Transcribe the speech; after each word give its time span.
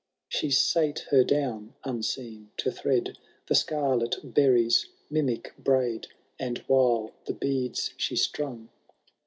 She 0.27 0.51
gate 0.73 1.05
her 1.11 1.23
down, 1.23 1.75
unseen, 1.83 2.49
to 2.57 2.71
thread 2.71 3.19
The 3.45 3.53
scarlet 3.53 4.15
berry^s 4.33 4.87
mimic 5.11 5.53
braid, 5.59 6.07
And 6.39 6.57
while 6.65 7.13
the 7.27 7.33
beads 7.35 7.93
she 7.97 8.15
strung. 8.15 8.69